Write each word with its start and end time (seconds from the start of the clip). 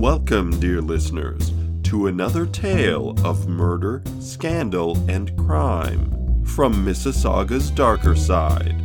Welcome, 0.00 0.58
dear 0.58 0.80
listeners, 0.80 1.52
to 1.82 2.06
another 2.06 2.46
tale 2.46 3.14
of 3.22 3.48
murder, 3.48 4.02
scandal, 4.18 4.96
and 5.10 5.36
crime 5.36 6.42
from 6.46 6.82
Mississauga's 6.82 7.70
darker 7.70 8.16
side. 8.16 8.80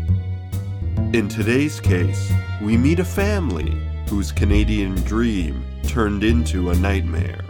In 1.13 1.29
today's 1.29 1.79
case, 1.79 2.33
we 2.61 2.75
meet 2.75 2.99
a 2.99 3.05
family 3.05 3.81
whose 4.09 4.33
Canadian 4.33 4.95
dream 5.05 5.63
turned 5.87 6.25
into 6.25 6.71
a 6.71 6.75
nightmare. 6.75 7.45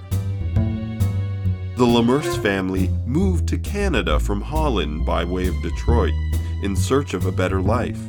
The 1.76 1.88
Lammerse 1.88 2.40
family 2.44 2.90
moved 3.08 3.48
to 3.48 3.58
Canada 3.58 4.20
from 4.20 4.42
Holland 4.42 5.08
by 5.08 5.26
way 5.26 5.48
of 5.48 5.60
Detroit 5.64 6.14
in 6.62 6.76
search 6.76 7.16
of 7.16 7.26
a 7.26 7.32
better 7.32 7.64
life. 7.64 8.00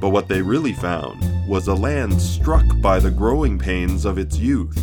But 0.00 0.10
what 0.10 0.28
they 0.28 0.40
really 0.40 0.72
found 0.72 1.22
was 1.46 1.68
a 1.68 1.74
land 1.74 2.20
struck 2.20 2.64
by 2.80 2.98
the 2.98 3.10
growing 3.10 3.58
pains 3.58 4.04
of 4.04 4.18
its 4.18 4.38
youth. 4.38 4.82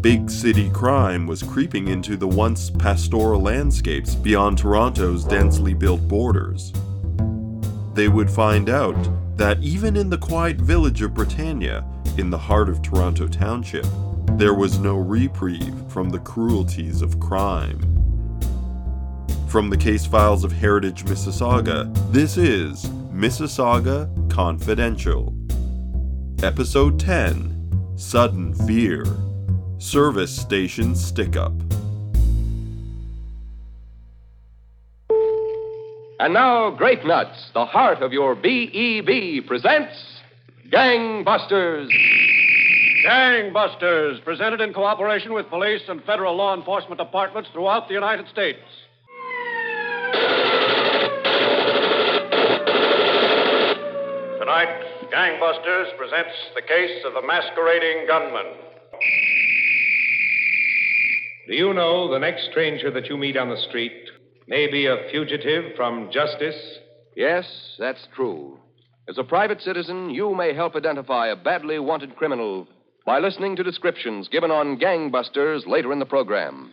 Big 0.00 0.30
city 0.30 0.70
crime 0.70 1.26
was 1.26 1.42
creeping 1.42 1.88
into 1.88 2.16
the 2.16 2.26
once 2.26 2.70
pastoral 2.70 3.42
landscapes 3.42 4.14
beyond 4.14 4.56
Toronto's 4.56 5.24
densely 5.24 5.74
built 5.74 6.08
borders. 6.08 6.72
They 7.92 8.08
would 8.08 8.30
find 8.30 8.70
out 8.70 8.96
that 9.36 9.62
even 9.62 9.96
in 9.96 10.08
the 10.08 10.16
quiet 10.16 10.56
village 10.56 11.02
of 11.02 11.12
Britannia, 11.12 11.84
in 12.16 12.30
the 12.30 12.38
heart 12.38 12.70
of 12.70 12.80
Toronto 12.80 13.28
Township, 13.28 13.84
there 14.38 14.54
was 14.54 14.78
no 14.78 14.96
reprieve 14.96 15.74
from 15.88 16.08
the 16.08 16.20
cruelties 16.20 17.02
of 17.02 17.20
crime. 17.20 17.80
From 19.48 19.68
the 19.68 19.76
case 19.76 20.06
files 20.06 20.44
of 20.44 20.52
Heritage 20.52 21.04
Mississauga, 21.04 21.92
this 22.12 22.38
is 22.38 22.90
Mississauga 23.20 24.08
Confidential. 24.30 25.34
Episode 26.42 26.98
10 26.98 27.94
Sudden 27.94 28.54
Fear 28.66 29.04
Service 29.76 30.34
Station 30.34 30.96
Stick 30.96 31.36
Up. 31.36 31.52
And 36.18 36.32
now, 36.32 36.70
Grape 36.70 37.04
Nuts, 37.04 37.50
the 37.52 37.66
heart 37.66 38.00
of 38.00 38.14
your 38.14 38.34
BEB, 38.34 39.46
presents 39.46 39.92
Gangbusters. 40.72 41.90
Gangbusters, 43.04 44.24
presented 44.24 44.62
in 44.62 44.72
cooperation 44.72 45.34
with 45.34 45.46
police 45.50 45.82
and 45.88 46.02
federal 46.04 46.36
law 46.36 46.56
enforcement 46.56 46.98
departments 46.98 47.50
throughout 47.52 47.86
the 47.86 47.92
United 47.92 48.28
States. 48.28 48.60
Gangbusters 55.30 55.96
presents 55.96 56.34
the 56.56 56.62
case 56.62 57.04
of 57.06 57.14
the 57.14 57.24
masquerading 57.24 58.06
gunman. 58.08 58.46
Do 61.46 61.54
you 61.54 61.72
know 61.72 62.10
the 62.10 62.18
next 62.18 62.48
stranger 62.50 62.90
that 62.90 63.06
you 63.06 63.16
meet 63.16 63.36
on 63.36 63.48
the 63.48 63.56
street 63.68 63.92
may 64.48 64.68
be 64.68 64.86
a 64.86 65.08
fugitive 65.12 65.76
from 65.76 66.10
justice? 66.12 66.56
Yes, 67.14 67.46
that's 67.78 68.08
true. 68.14 68.58
As 69.08 69.18
a 69.18 69.24
private 69.24 69.60
citizen, 69.60 70.10
you 70.10 70.34
may 70.34 70.52
help 70.52 70.74
identify 70.74 71.28
a 71.28 71.36
badly 71.36 71.78
wanted 71.78 72.16
criminal 72.16 72.66
by 73.06 73.20
listening 73.20 73.54
to 73.56 73.62
descriptions 73.62 74.26
given 74.26 74.50
on 74.50 74.80
Gangbusters 74.80 75.64
later 75.66 75.92
in 75.92 76.00
the 76.00 76.06
program. 76.06 76.72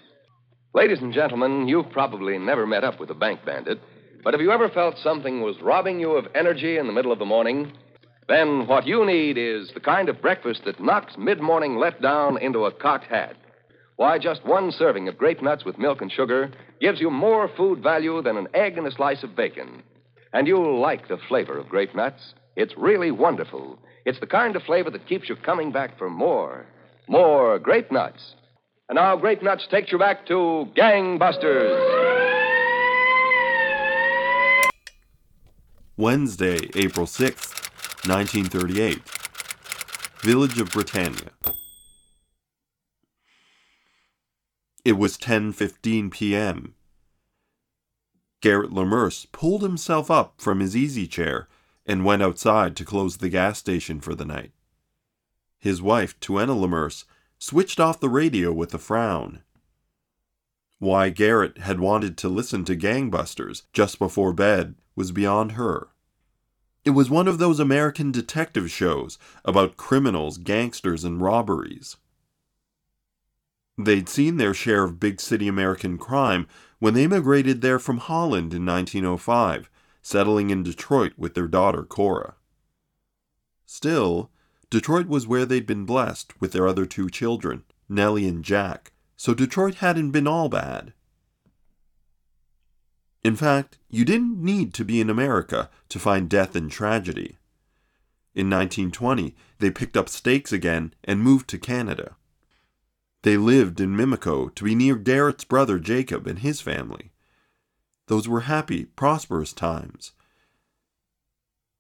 Ladies 0.74 1.00
and 1.00 1.14
gentlemen, 1.14 1.68
you've 1.68 1.92
probably 1.92 2.40
never 2.40 2.66
met 2.66 2.84
up 2.84 3.00
with 3.00 3.12
a 3.12 3.16
bank 3.16 3.42
bandit, 3.46 3.80
but 4.24 4.34
have 4.34 4.42
you 4.42 4.52
ever 4.52 4.70
felt 4.70 4.98
something 4.98 5.42
was 5.42 5.62
robbing 5.62 6.00
you 6.00 6.14
of 6.14 6.26
energy 6.34 6.78
in 6.78 6.88
the 6.88 6.94
middle 6.94 7.12
of 7.12 7.20
the 7.20 7.26
morning? 7.26 7.72
Then 8.28 8.68
what 8.68 8.86
you 8.86 9.06
need 9.06 9.38
is 9.38 9.72
the 9.74 9.80
kind 9.80 10.10
of 10.10 10.22
breakfast 10.22 10.62
that 10.66 10.82
knocks 10.82 11.18
mid 11.18 11.42
morning 11.42 11.76
letdown 11.76 12.42
into 12.42 12.66
a 12.66 12.72
cocked 12.72 13.06
hat. 13.06 13.36
Why, 13.96 14.20
just 14.20 14.46
one 14.46 14.72
serving 14.72 15.08
of 15.08 15.18
grape 15.18 15.42
nuts 15.42 15.66
with 15.66 15.80
milk 15.80 16.02
and 16.02 16.12
sugar 16.12 16.52
gives 16.80 17.00
you 17.00 17.10
more 17.10 17.50
food 17.56 17.82
value 17.82 18.22
than 18.22 18.38
an 18.38 18.48
egg 18.54 18.78
and 18.78 18.86
a 18.86 18.92
slice 18.92 19.24
of 19.24 19.36
bacon. 19.36 19.82
And 20.34 20.48
you'll 20.48 20.80
like 20.80 21.08
the 21.08 21.18
flavor 21.28 21.58
of 21.58 21.70
grape 21.70 21.96
nuts. 21.96 22.34
It's 22.56 22.78
really 22.78 23.12
wonderful. 23.12 23.80
It's 24.06 24.20
the 24.20 24.28
kind 24.28 24.56
of 24.56 24.64
flavor 24.64 24.92
that 24.92 25.08
keeps 25.08 25.30
you 25.30 25.36
coming 25.36 25.72
back 25.72 25.98
for 25.98 26.10
more. 26.10 26.66
More 27.08 27.58
grape 27.60 27.92
nuts. 27.92 28.36
And 28.90 28.96
now 28.96 29.18
Grape 29.18 29.44
Nuts 29.44 29.68
takes 29.70 29.92
you 29.92 30.00
back 30.00 30.26
to 30.28 30.66
Gangbusters. 30.74 31.76
Wednesday, 35.98 36.70
April 36.74 37.06
6th, 37.06 37.57
1938. 38.06 39.02
Village 40.22 40.60
of 40.60 40.72
Britannia. 40.72 41.32
It 44.86 44.94
was 44.94 45.18
10:15 45.18 46.12
p.m. 46.12 46.76
Garrett 48.42 48.72
Lammerse 48.72 49.26
pulled 49.32 49.62
himself 49.62 50.10
up 50.10 50.40
from 50.40 50.60
his 50.60 50.76
easy 50.76 51.08
chair 51.08 51.48
and 51.86 52.06
went 52.06 52.22
outside 52.22 52.76
to 52.76 52.86
close 52.86 53.18
the 53.18 53.30
gas 53.30 53.58
station 53.58 54.00
for 54.00 54.16
the 54.16 54.26
night. 54.26 54.52
His 55.58 55.82
wife, 55.82 56.20
Tuena 56.20 56.56
Lammerse, 56.56 57.06
switched 57.40 57.80
off 57.80 58.00
the 58.00 58.10
radio 58.10 58.54
with 58.54 58.74
a 58.74 58.78
frown. 58.78 59.44
Why 60.80 61.10
Garrett 61.10 61.58
had 61.60 61.80
wanted 61.80 62.18
to 62.20 62.30
listen 62.30 62.64
to 62.66 62.76
Gangbusters 62.76 63.64
just 63.74 63.98
before 64.00 64.34
bed 64.34 64.76
was 64.96 65.12
beyond 65.12 65.54
her. 65.54 65.90
It 66.88 66.92
was 66.92 67.10
one 67.10 67.28
of 67.28 67.38
those 67.38 67.60
American 67.60 68.14
detective 68.14 68.72
shows 68.72 69.20
about 69.44 69.76
criminals, 69.76 70.38
gangsters, 70.38 71.04
and 71.04 71.22
robberies. 71.22 71.98
They'd 73.78 74.08
seen 74.08 74.38
their 74.38 74.54
share 74.54 74.86
of 74.86 74.98
big 74.98 75.20
city 75.20 75.50
American 75.50 75.98
crime 75.98 76.48
when 76.80 76.94
they 76.94 77.06
migrated 77.06 77.60
there 77.60 77.78
from 77.78 77.98
Holland 77.98 78.54
in 78.54 78.66
1905, 78.66 79.70
settling 80.02 80.50
in 80.50 80.64
Detroit 80.64 81.12
with 81.18 81.34
their 81.34 81.50
daughter 81.50 81.84
Cora. 81.84 82.36
Still, 83.66 84.32
Detroit 84.70 85.08
was 85.08 85.28
where 85.28 85.46
they'd 85.46 85.68
been 85.68 85.84
blessed 85.84 86.40
with 86.40 86.54
their 86.54 86.70
other 86.70 86.86
two 86.86 87.10
children, 87.10 87.66
Nellie 87.90 88.30
and 88.30 88.46
Jack, 88.46 88.94
so 89.18 89.34
Detroit 89.34 89.76
hadn't 89.84 90.12
been 90.12 90.26
all 90.26 90.48
bad. 90.48 90.94
In 93.28 93.36
fact, 93.36 93.78
you 93.90 94.06
didn't 94.06 94.42
need 94.42 94.74
to 94.76 94.86
be 94.86 95.02
in 95.02 95.10
America 95.10 95.70
to 95.90 96.00
find 96.00 96.30
death 96.30 96.56
and 96.56 96.72
tragedy. 96.72 97.36
In 98.34 98.50
1920, 98.50 99.36
they 99.60 99.70
picked 99.70 99.98
up 99.98 100.08
stakes 100.08 100.54
again 100.54 100.94
and 101.04 101.20
moved 101.20 101.50
to 101.50 101.58
Canada. 101.58 102.16
They 103.24 103.36
lived 103.36 103.82
in 103.82 103.98
Mimico 103.98 104.56
to 104.56 104.64
be 104.64 104.76
near 104.76 104.96
Garrett's 104.96 105.44
brother 105.44 105.78
Jacob 105.78 106.26
and 106.26 106.40
his 106.40 106.62
family. 106.62 107.12
Those 108.08 108.30
were 108.30 108.48
happy, 108.48 108.86
prosperous 108.86 109.52
times. 109.52 110.14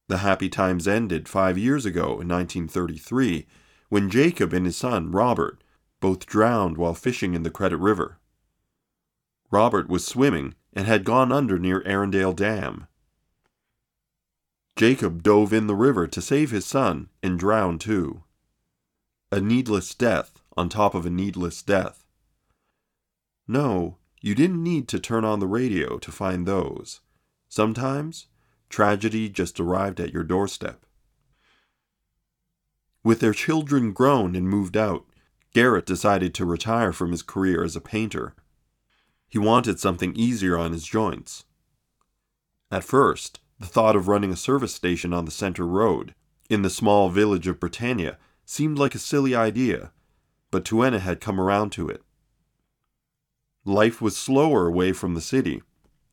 The 0.09 0.17
happy 0.17 0.49
times 0.49 0.85
ended 0.85 1.29
five 1.29 1.57
years 1.57 1.85
ago 1.85 2.19
in 2.19 2.27
1933 2.27 3.47
when 3.87 4.09
Jacob 4.09 4.51
and 4.51 4.65
his 4.65 4.75
son, 4.75 5.11
Robert, 5.11 5.63
both 6.01 6.25
drowned 6.25 6.75
while 6.77 6.93
fishing 6.93 7.33
in 7.33 7.43
the 7.43 7.49
Credit 7.49 7.77
River. 7.77 8.17
Robert 9.49 9.87
was 9.87 10.05
swimming 10.05 10.53
and 10.77 10.85
had 10.85 11.03
gone 11.03 11.31
under 11.31 11.57
near 11.57 11.81
Arundel 11.87 12.33
Dam. 12.33 12.85
Jacob 14.75 15.23
dove 15.23 15.51
in 15.51 15.65
the 15.65 15.73
river 15.73 16.05
to 16.05 16.21
save 16.21 16.51
his 16.51 16.67
son 16.67 17.09
and 17.23 17.39
drowned 17.39 17.81
too. 17.81 18.21
A 19.31 19.41
needless 19.41 19.95
death 19.95 20.39
on 20.55 20.69
top 20.69 20.93
of 20.93 21.03
a 21.03 21.09
needless 21.09 21.63
death. 21.63 22.05
No, 23.47 23.97
you 24.21 24.35
didn't 24.35 24.61
need 24.61 24.87
to 24.89 24.99
turn 24.99 25.25
on 25.25 25.39
the 25.39 25.47
radio 25.47 25.97
to 25.97 26.11
find 26.11 26.45
those. 26.45 26.99
Sometimes, 27.49 28.27
tragedy 28.69 29.29
just 29.29 29.59
arrived 29.59 29.99
at 29.99 30.13
your 30.13 30.23
doorstep. 30.23 30.85
With 33.03 33.19
their 33.19 33.33
children 33.33 33.93
grown 33.93 34.35
and 34.35 34.47
moved 34.47 34.77
out, 34.77 35.07
Garrett 35.55 35.87
decided 35.87 36.35
to 36.35 36.45
retire 36.45 36.93
from 36.93 37.09
his 37.09 37.23
career 37.23 37.63
as 37.63 37.75
a 37.75 37.81
painter. 37.81 38.35
He 39.29 39.37
wanted 39.37 39.79
something 39.79 40.15
easier 40.15 40.57
on 40.57 40.71
his 40.71 40.85
joints. 40.85 41.45
At 42.71 42.83
first, 42.83 43.39
the 43.59 43.65
thought 43.65 43.95
of 43.95 44.07
running 44.07 44.31
a 44.31 44.37
service 44.37 44.73
station 44.73 45.13
on 45.13 45.25
the 45.25 45.31
center 45.31 45.65
road, 45.65 46.13
in 46.49 46.61
the 46.61 46.69
small 46.69 47.09
village 47.09 47.47
of 47.47 47.59
Britannia, 47.59 48.17
seemed 48.45 48.77
like 48.77 48.95
a 48.95 48.99
silly 48.99 49.35
idea, 49.35 49.91
but 50.51 50.63
Tuena 50.63 50.99
had 50.99 51.19
come 51.19 51.39
around 51.39 51.71
to 51.71 51.89
it. 51.89 52.01
Life 53.65 54.01
was 54.01 54.15
slower 54.15 54.67
away 54.67 54.93
from 54.93 55.13
the 55.13 55.21
city, 55.21 55.61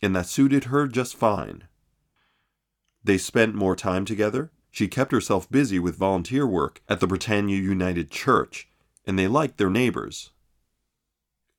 and 0.02 0.16
that 0.16 0.26
suited 0.26 0.64
her 0.64 0.88
just 0.88 1.14
fine. 1.14 1.64
They 3.05 3.19
spent 3.19 3.55
more 3.55 3.76
time 3.76 4.05
together. 4.05 4.50
She 4.70 4.88
kept 4.88 5.12
herself 5.12 5.49
busy 5.49 5.78
with 5.78 5.96
volunteer 5.96 6.46
work 6.46 6.82
at 6.88 6.99
the 6.99 7.06
Britannia 7.06 7.58
United 7.58 8.11
Church, 8.11 8.69
and 9.06 9.16
they 9.16 9.28
liked 9.28 9.58
their 9.58 9.70
neighbors. 9.70 10.31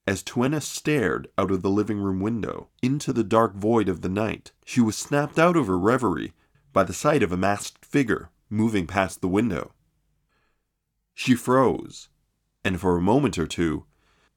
As 0.06 0.22
Tuena 0.22 0.62
stared 0.62 1.28
out 1.36 1.50
of 1.50 1.62
the 1.62 1.70
living 1.70 1.98
room 1.98 2.20
window 2.20 2.68
into 2.82 3.12
the 3.12 3.24
dark 3.24 3.54
void 3.54 3.88
of 3.88 4.02
the 4.02 4.08
night, 4.08 4.52
she 4.64 4.80
was 4.80 4.96
snapped 4.96 5.38
out 5.38 5.56
of 5.56 5.66
her 5.66 5.78
reverie 5.78 6.32
by 6.72 6.84
the 6.84 6.92
sight 6.92 7.22
of 7.22 7.32
a 7.32 7.36
masked 7.36 7.84
figure 7.84 8.30
moving 8.48 8.86
past 8.86 9.20
the 9.20 9.28
window. 9.28 9.72
She 11.14 11.34
froze 11.34 12.08
and 12.66 12.80
for 12.80 12.96
a 12.96 13.00
moment 13.00 13.38
or 13.38 13.46
two, 13.46 13.84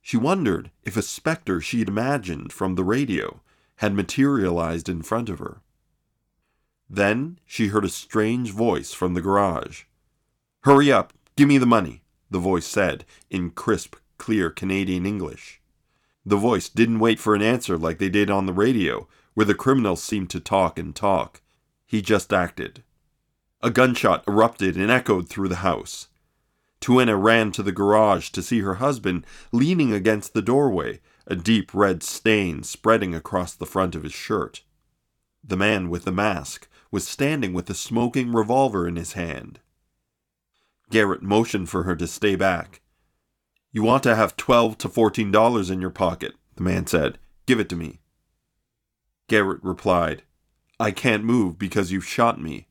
she 0.04 0.16
wondered 0.16 0.70
if 0.84 0.96
a 0.96 1.02
specter 1.02 1.60
she'd 1.60 1.88
imagined 1.88 2.54
from 2.54 2.76
the 2.76 2.84
radio 2.84 3.42
had 3.78 3.92
materialized 3.92 4.88
in 4.88 5.02
front 5.02 5.30
of 5.30 5.40
her. 5.40 5.62
Then 6.88 7.40
she 7.44 7.70
heard 7.70 7.86
a 7.86 7.90
strange 7.90 8.52
voice 8.52 8.94
from 8.94 9.16
the 9.16 9.22
garage. 9.22 9.86
Hurry 10.62 10.92
up, 10.92 11.12
give 11.36 11.48
me 11.48 11.58
the 11.58 11.66
money, 11.66 12.04
the 12.30 12.38
voice 12.38 12.68
said 12.68 13.04
in 13.32 13.50
crisp, 13.50 13.96
clear 14.20 14.52
Canadian 14.52 15.08
English. 15.08 15.59
The 16.26 16.38
voice 16.38 16.70
didn't 16.70 17.00
wait 17.00 17.20
for 17.20 17.36
an 17.36 17.42
answer 17.42 17.78
like 17.78 17.98
they 17.98 18.10
did 18.10 18.30
on 18.30 18.46
the 18.46 18.54
radio, 18.54 19.08
where 19.34 19.46
the 19.46 19.56
criminals 19.56 20.04
seemed 20.04 20.30
to 20.32 20.40
talk 20.40 20.78
and 20.78 20.96
talk. 20.96 21.42
He 21.86 22.02
just 22.02 22.34
acted. 22.34 22.84
A 23.62 23.70
gunshot 23.70 24.24
erupted 24.28 24.78
and 24.78 24.92
echoed 24.92 25.28
through 25.28 25.50
the 25.50 25.58
house. 25.58 26.08
Tuena 26.82 27.22
ran 27.22 27.52
to 27.52 27.64
the 27.64 27.72
garage 27.72 28.30
to 28.30 28.42
see 28.42 28.62
her 28.62 28.76
husband 28.76 29.26
leaning 29.52 29.92
against 29.92 30.34
the 30.34 30.42
doorway, 30.42 31.02
a 31.28 31.36
deep 31.36 31.74
red 31.74 32.02
stain 32.04 32.64
spreading 32.64 33.14
across 33.14 33.54
the 33.54 33.66
front 33.66 33.96
of 33.96 34.04
his 34.04 34.14
shirt. 34.14 34.64
The 35.44 35.58
man 35.58 35.90
with 35.90 36.06
the 36.06 36.12
mask 36.12 36.68
was 36.92 37.08
standing 37.08 37.54
with 37.54 37.70
a 37.70 37.74
smoking 37.74 38.32
revolver 38.32 38.88
in 38.88 38.96
his 38.96 39.14
hand. 39.14 39.60
Garrett 40.90 41.22
motioned 41.22 41.70
for 41.70 41.84
her 41.84 41.96
to 41.96 42.08
stay 42.08 42.36
back. 42.36 42.82
You 43.72 43.84
want 43.84 44.04
to 44.04 44.16
have 44.16 44.36
twelve 44.36 44.78
to 44.80 44.90
fourteen 44.90 45.32
dollars 45.32 45.70
in 45.70 45.80
your 45.80 45.92
pocket, 45.92 46.34
the 46.56 46.64
man 46.64 46.88
said. 46.88 47.20
Give 47.46 47.60
it 47.60 47.70
to 47.70 47.76
me. 47.76 48.00
Garrett 49.28 49.64
replied, 49.64 50.24
I 50.80 50.92
can't 50.92 51.24
move 51.24 51.60
because 51.60 51.92
you've 51.92 52.06
shot 52.06 52.42
me. 52.42 52.68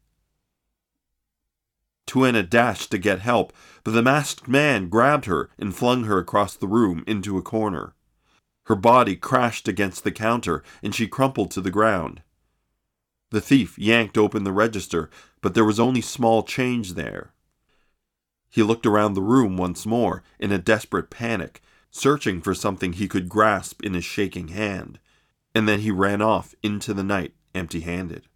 Tuena 2.07 2.49
dashed 2.49 2.91
to 2.91 2.99
get 2.99 3.21
help, 3.21 3.53
but 3.85 3.91
the 3.93 4.03
masked 4.03 4.49
man 4.49 4.89
grabbed 4.89 5.27
her 5.27 5.51
and 5.59 5.77
flung 5.77 6.05
her 6.05 6.19
across 6.19 6.57
the 6.57 6.67
room 6.67 7.05
into 7.07 7.37
a 7.37 7.43
corner. 7.43 7.95
Her 8.65 8.75
body 8.75 9.15
crashed 9.15 9.69
against 9.69 10.05
the 10.05 10.11
counter 10.11 10.63
and 10.83 10.95
she 10.95 11.07
crumpled 11.07 11.51
to 11.53 11.61
the 11.61 11.71
ground. 11.71 12.23
The 13.31 13.41
thief 13.43 13.79
yanked 13.79 14.17
open 14.17 14.45
the 14.45 14.53
register, 14.53 15.11
but 15.43 15.55
there 15.55 15.65
was 15.65 15.79
only 15.79 16.01
small 16.01 16.43
change 16.43 16.95
there. 16.95 17.33
He 18.51 18.63
looked 18.63 18.87
around 18.87 19.15
the 19.15 19.23
room 19.23 19.57
once 19.57 19.85
more 19.85 20.23
in 20.39 20.53
a 20.53 20.59
desperate 20.59 21.11
panic, 21.11 21.63
searching 21.91 22.41
for 22.41 22.55
something 22.55 22.93
he 22.93 23.09
could 23.09 23.29
grasp 23.29 23.83
in 23.83 23.95
his 23.95 24.05
shaking 24.05 24.49
hand, 24.49 24.99
and 25.55 25.69
then 25.69 25.81
he 25.81 25.91
ran 25.91 26.23
off 26.23 26.55
into 26.63 26.95
the 26.95 27.05
night 27.05 27.35
empty 27.55 27.81
handed. 27.81 28.27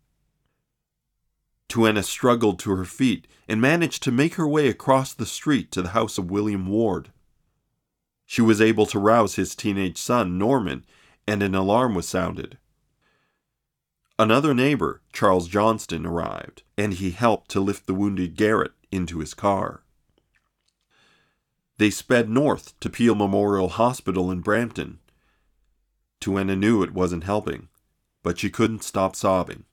Tuena 1.69 2.03
struggled 2.03 2.59
to 2.59 2.77
her 2.77 2.85
feet 2.85 3.27
and 3.49 3.61
managed 3.61 4.03
to 4.03 4.13
make 4.13 4.35
her 4.35 4.47
way 4.47 4.69
across 4.69 5.15
the 5.15 5.25
street 5.25 5.73
to 5.73 5.81
the 5.81 5.91
house 5.91 6.19
of 6.19 6.31
William 6.31 6.67
Ward. 6.67 7.11
She 8.27 8.43
was 8.43 8.61
able 8.61 8.87
to 8.87 8.99
rouse 8.99 9.37
his 9.37 9.55
teenage 9.55 9.97
son, 9.97 10.37
Norman, 10.37 10.85
and 11.27 11.43
an 11.43 11.55
alarm 11.55 11.95
was 11.95 12.09
sounded. 12.09 12.59
Another 14.19 14.55
neighbor, 14.55 15.01
Charles 15.13 15.49
Johnston, 15.49 16.05
arrived, 16.05 16.63
and 16.77 16.95
he 16.95 17.13
helped 17.13 17.51
to 17.53 17.61
lift 17.61 17.87
the 17.87 17.95
wounded 17.95 18.37
Garrett 18.37 18.73
into 18.91 19.21
his 19.21 19.35
car. 19.35 19.82
They 21.83 21.91
sped 21.91 22.31
north 22.31 22.79
to 22.79 22.89
Peel 22.89 23.17
Memorial 23.17 23.69
Hospital 23.69 24.31
in 24.31 24.39
Brampton. 24.39 25.01
Tuena 26.21 26.57
knew 26.57 26.81
it 26.85 26.95
wasn't 26.95 27.25
helping, 27.25 27.71
but 28.23 28.39
she 28.39 28.51
couldn't 28.51 28.85
stop 28.85 29.17
sobbing. 29.17 29.65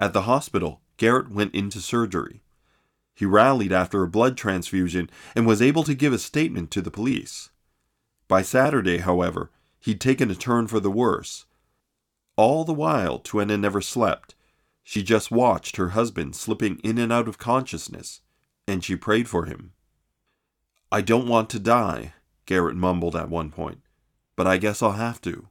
At 0.00 0.14
the 0.14 0.22
hospital, 0.22 0.80
Garrett 0.96 1.30
went 1.30 1.54
into 1.54 1.78
surgery. 1.78 2.40
He 3.14 3.26
rallied 3.26 3.70
after 3.70 4.02
a 4.02 4.08
blood 4.08 4.38
transfusion 4.38 5.10
and 5.36 5.46
was 5.46 5.60
able 5.60 5.84
to 5.84 5.92
give 5.92 6.14
a 6.14 6.18
statement 6.18 6.70
to 6.70 6.80
the 6.80 6.90
police. 6.90 7.50
By 8.26 8.40
Saturday, 8.40 8.96
however, 8.96 9.50
he'd 9.78 10.00
taken 10.00 10.30
a 10.30 10.34
turn 10.34 10.68
for 10.68 10.80
the 10.80 10.90
worse. 10.90 11.44
All 12.36 12.64
the 12.64 12.72
while, 12.72 13.18
Tuena 13.18 13.60
never 13.60 13.82
slept. 13.82 14.34
She 14.82 15.02
just 15.02 15.30
watched 15.30 15.76
her 15.76 15.90
husband 15.90 16.34
slipping 16.34 16.78
in 16.78 16.96
and 16.96 17.12
out 17.12 17.28
of 17.28 17.36
consciousness, 17.36 18.22
and 18.66 18.82
she 18.82 18.96
prayed 18.96 19.28
for 19.28 19.44
him. 19.44 19.74
I 20.92 21.00
don't 21.02 21.28
want 21.28 21.50
to 21.50 21.60
die, 21.60 22.14
Garrett 22.46 22.76
mumbled 22.76 23.14
at 23.14 23.28
one 23.28 23.50
point, 23.50 23.80
but 24.34 24.46
I 24.46 24.56
guess 24.56 24.82
I'll 24.82 24.92
have 24.92 25.20
to. 25.22 25.48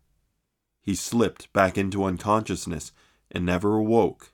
He 0.81 0.95
slipped 0.95 1.51
back 1.53 1.77
into 1.77 2.03
unconsciousness 2.03 2.91
and 3.31 3.45
never 3.45 3.75
awoke. 3.75 4.33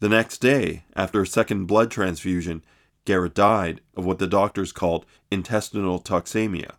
The 0.00 0.08
next 0.08 0.38
day, 0.38 0.84
after 0.94 1.22
a 1.22 1.26
second 1.26 1.66
blood 1.66 1.90
transfusion, 1.90 2.62
Garrett 3.04 3.34
died 3.34 3.80
of 3.96 4.04
what 4.04 4.18
the 4.18 4.26
doctors 4.26 4.72
called 4.72 5.06
intestinal 5.30 5.98
toxemia. 5.98 6.74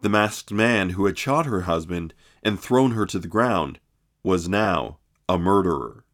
The 0.00 0.08
masked 0.08 0.52
man 0.52 0.90
who 0.90 1.06
had 1.06 1.18
shot 1.18 1.46
her 1.46 1.62
husband 1.62 2.14
and 2.42 2.60
thrown 2.60 2.92
her 2.92 3.06
to 3.06 3.18
the 3.18 3.28
ground 3.28 3.78
was 4.22 4.48
now 4.48 4.98
a 5.28 5.38
murderer. 5.38 6.04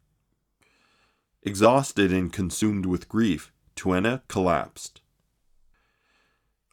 Exhausted 1.42 2.12
and 2.12 2.32
consumed 2.32 2.86
with 2.86 3.08
grief, 3.08 3.51
Tuena 3.76 4.22
collapsed. 4.28 5.00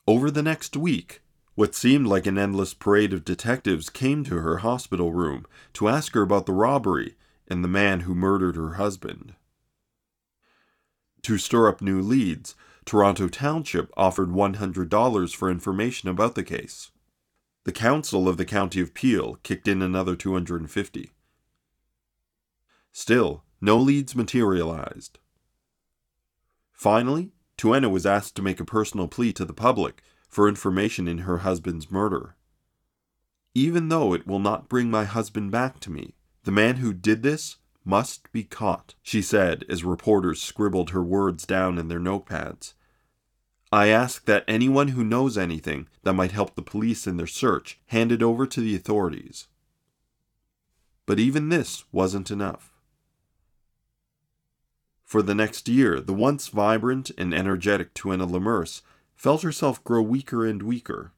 Over 0.07 0.31
the 0.31 0.43
next 0.43 0.75
week, 0.75 1.21
what 1.55 1.75
seemed 1.75 2.07
like 2.07 2.25
an 2.25 2.37
endless 2.37 2.73
parade 2.73 3.13
of 3.13 3.25
detectives 3.25 3.89
came 3.89 4.23
to 4.23 4.39
her 4.39 4.57
hospital 4.57 5.11
room 5.11 5.45
to 5.73 5.89
ask 5.89 6.13
her 6.13 6.21
about 6.21 6.45
the 6.45 6.53
robbery 6.53 7.15
and 7.47 7.63
the 7.63 7.67
man 7.67 8.01
who 8.01 8.15
murdered 8.15 8.55
her 8.55 8.73
husband. 8.73 9.35
To 11.23 11.37
stir 11.37 11.67
up 11.67 11.81
new 11.81 12.01
leads, 12.01 12.55
Toronto 12.85 13.27
Township 13.27 13.91
offered 13.97 14.29
$100 14.29 15.35
for 15.35 15.51
information 15.51 16.09
about 16.09 16.35
the 16.35 16.43
case. 16.43 16.91
The 17.65 17.71
council 17.71 18.27
of 18.27 18.37
the 18.37 18.45
county 18.45 18.79
of 18.79 18.93
Peel 18.93 19.37
kicked 19.43 19.67
in 19.67 19.81
another 19.81 20.15
250. 20.15 21.11
Still, 22.91 23.43
no 23.61 23.77
leads 23.77 24.15
materialized. 24.15 25.19
Finally, 26.79 27.33
Tuena 27.57 27.91
was 27.91 28.05
asked 28.05 28.37
to 28.37 28.41
make 28.41 28.61
a 28.61 28.63
personal 28.63 29.05
plea 29.05 29.33
to 29.33 29.43
the 29.43 29.51
public 29.51 30.01
for 30.29 30.47
information 30.47 31.09
in 31.09 31.17
her 31.17 31.39
husband's 31.39 31.91
murder. 31.91 32.37
Even 33.53 33.89
though 33.89 34.13
it 34.13 34.25
will 34.25 34.39
not 34.39 34.69
bring 34.69 34.89
my 34.89 35.03
husband 35.03 35.51
back 35.51 35.81
to 35.81 35.91
me, 35.91 36.15
the 36.45 36.53
man 36.53 36.77
who 36.77 36.93
did 36.93 37.21
this 37.21 37.57
must 37.83 38.31
be 38.31 38.45
caught, 38.45 38.95
she 39.03 39.21
said 39.21 39.65
as 39.67 39.83
reporters 39.83 40.41
scribbled 40.41 40.91
her 40.91 41.03
words 41.03 41.45
down 41.45 41.77
in 41.77 41.89
their 41.89 41.99
notepads. 41.99 42.75
I 43.73 43.87
ask 43.87 44.23
that 44.23 44.45
anyone 44.47 44.87
who 44.89 45.03
knows 45.03 45.37
anything 45.37 45.89
that 46.03 46.13
might 46.13 46.31
help 46.31 46.55
the 46.55 46.61
police 46.61 47.05
in 47.05 47.17
their 47.17 47.27
search 47.27 47.77
hand 47.87 48.09
it 48.09 48.23
over 48.23 48.47
to 48.47 48.61
the 48.61 48.77
authorities. 48.77 49.49
But 51.05 51.19
even 51.19 51.49
this 51.49 51.83
wasn't 51.91 52.31
enough. 52.31 52.78
For 55.09 55.23
the 55.23 55.33
next 55.33 55.67
year, 55.67 55.99
the 55.99 56.13
once 56.13 56.49
vibrant 56.49 57.09
and 57.17 57.33
energetic 57.33 57.95
Tuena 57.95 58.29
Lammerse 58.29 58.83
felt 59.15 59.41
herself 59.41 59.83
grow 59.83 60.03
weaker 60.03 60.45
and 60.45 60.61
weaker. 60.61 61.13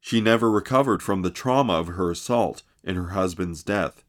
She 0.00 0.20
never 0.20 0.50
recovered 0.50 1.00
from 1.00 1.22
the 1.22 1.30
trauma 1.30 1.74
of 1.74 1.86
her 1.86 2.10
assault 2.10 2.64
and 2.82 2.96
her 2.96 3.10
husband's 3.10 3.62
death. 3.62 4.02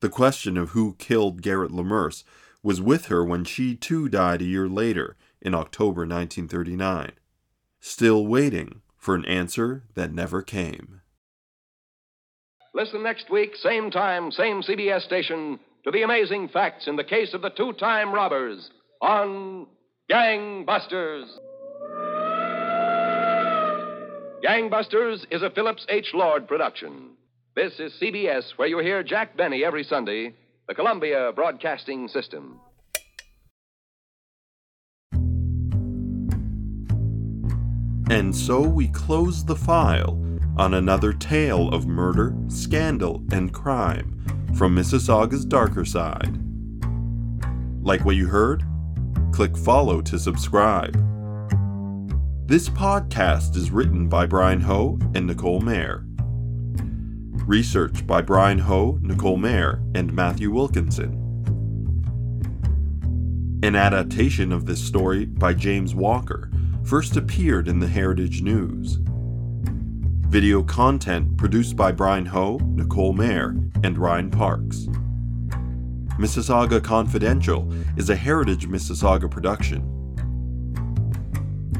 The 0.00 0.10
question 0.10 0.58
of 0.58 0.72
who 0.72 0.96
killed 0.98 1.40
Garrett 1.40 1.70
Lammerse 1.70 2.24
was 2.62 2.82
with 2.82 3.06
her 3.06 3.24
when 3.24 3.44
she 3.44 3.74
too 3.74 4.10
died 4.10 4.42
a 4.42 4.44
year 4.44 4.68
later 4.68 5.16
in 5.40 5.54
October 5.54 6.02
1939, 6.02 7.12
still 7.80 8.26
waiting 8.26 8.82
for 8.98 9.14
an 9.14 9.24
answer 9.24 9.84
that 9.94 10.12
never 10.12 10.42
came. 10.42 11.00
Listen 12.74 13.02
next 13.02 13.30
week, 13.30 13.56
same 13.62 13.90
time, 13.90 14.30
same 14.30 14.60
CBS 14.60 15.06
station, 15.06 15.58
to 15.84 15.90
the 15.90 16.02
amazing 16.02 16.48
facts 16.48 16.86
in 16.86 16.96
the 16.96 17.04
case 17.04 17.34
of 17.34 17.42
the 17.42 17.50
two 17.50 17.72
time 17.74 18.12
robbers 18.12 18.70
on 19.02 19.66
Gangbusters. 20.10 21.26
Gangbusters 24.42 25.26
is 25.30 25.42
a 25.42 25.50
Phillips 25.50 25.84
H. 25.90 26.10
Lord 26.14 26.48
production. 26.48 27.10
This 27.54 27.78
is 27.78 27.92
CBS, 28.00 28.44
where 28.56 28.66
you 28.66 28.78
hear 28.78 29.02
Jack 29.02 29.36
Benny 29.36 29.62
every 29.62 29.84
Sunday, 29.84 30.34
the 30.68 30.74
Columbia 30.74 31.32
Broadcasting 31.34 32.08
System. 32.08 32.60
And 38.10 38.34
so 38.34 38.60
we 38.60 38.88
close 38.88 39.44
the 39.44 39.56
file 39.56 40.20
on 40.56 40.74
another 40.74 41.12
tale 41.12 41.68
of 41.70 41.86
murder, 41.86 42.34
scandal, 42.48 43.22
and 43.32 43.52
crime 43.52 44.14
from 44.56 44.74
Mississauga's 44.74 45.44
darker 45.44 45.84
side. 45.84 46.38
Like 47.82 48.04
what 48.04 48.16
you 48.16 48.28
heard? 48.28 48.64
Click 49.32 49.56
follow 49.56 50.00
to 50.02 50.18
subscribe. 50.18 50.94
This 52.46 52.68
podcast 52.68 53.56
is 53.56 53.70
written 53.70 54.08
by 54.08 54.26
Bryan 54.26 54.60
Ho 54.60 54.98
and 55.14 55.26
Nicole 55.26 55.60
Mair. 55.60 56.04
Research 57.46 58.06
by 58.06 58.22
Bryan 58.22 58.58
Ho, 58.60 58.98
Nicole 59.02 59.36
Mair, 59.36 59.82
and 59.94 60.12
Matthew 60.12 60.50
Wilkinson. 60.50 61.20
An 63.62 63.74
adaptation 63.74 64.52
of 64.52 64.66
this 64.66 64.82
story 64.82 65.24
by 65.24 65.54
James 65.54 65.94
Walker 65.94 66.50
first 66.84 67.16
appeared 67.16 67.66
in 67.66 67.80
the 67.80 67.88
Heritage 67.88 68.42
News. 68.42 68.98
Video 70.34 70.64
content 70.64 71.36
produced 71.36 71.76
by 71.76 71.92
Bryan 71.92 72.26
Ho, 72.26 72.56
Nicole 72.56 73.12
Mair, 73.12 73.54
and 73.84 73.96
Ryan 73.96 74.32
Parks. 74.32 74.88
Mississauga 76.18 76.82
Confidential 76.82 77.72
is 77.96 78.10
a 78.10 78.16
Heritage 78.16 78.66
Mississauga 78.66 79.30
production. 79.30 79.80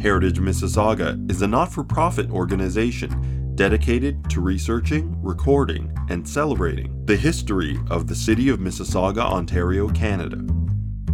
Heritage 0.00 0.38
Mississauga 0.38 1.28
is 1.28 1.42
a 1.42 1.48
not 1.48 1.72
for 1.72 1.82
profit 1.82 2.30
organization 2.30 3.56
dedicated 3.56 4.30
to 4.30 4.40
researching, 4.40 5.20
recording, 5.20 5.92
and 6.08 6.28
celebrating 6.28 7.04
the 7.06 7.16
history 7.16 7.76
of 7.90 8.06
the 8.06 8.14
City 8.14 8.50
of 8.50 8.60
Mississauga, 8.60 9.18
Ontario, 9.18 9.88
Canada. 9.88 10.40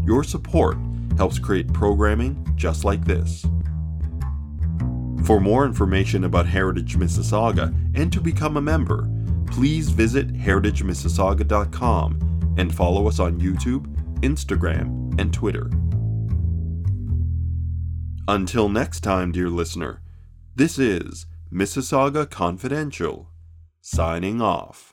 Your 0.05 0.25
support 0.25 0.77
helps 1.17 1.39
create 1.39 1.73
programming 1.73 2.47
just 2.57 2.85
like 2.85 3.03
this. 3.07 3.47
For 5.31 5.39
more 5.39 5.65
information 5.65 6.25
about 6.25 6.47
Heritage 6.47 6.97
Mississauga 6.97 7.73
and 7.95 8.13
to 8.13 8.21
become 8.21 8.57
a 8.57 8.61
member, 8.61 9.09
please 9.47 9.89
visit 9.89 10.33
heritagemississauga.com 10.33 12.55
and 12.59 12.75
follow 12.75 13.07
us 13.07 13.21
on 13.21 13.41
YouTube, 13.41 13.87
Instagram, 14.23 15.17
and 15.21 15.33
Twitter. 15.33 15.71
Until 18.27 18.69
next 18.69 19.05
time, 19.05 19.31
dear 19.31 19.49
listener, 19.49 20.03
this 20.57 20.81
is 20.81 21.27
Mississauga 21.53 22.29
Confidential, 22.29 23.31
signing 23.81 24.43
off. 24.43 24.90